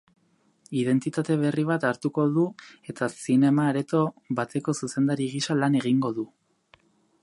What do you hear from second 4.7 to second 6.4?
zuzendari gisa lan egingo du.